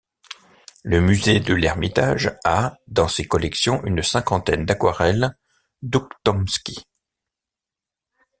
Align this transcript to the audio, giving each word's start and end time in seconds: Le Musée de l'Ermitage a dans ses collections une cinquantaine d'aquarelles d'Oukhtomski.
Le 0.81 0.99
Musée 0.99 1.39
de 1.41 1.53
l'Ermitage 1.53 2.35
a 2.43 2.75
dans 2.87 3.07
ses 3.07 3.25
collections 3.27 3.85
une 3.85 4.01
cinquantaine 4.01 4.65
d'aquarelles 4.65 5.37
d'Oukhtomski. 5.83 6.83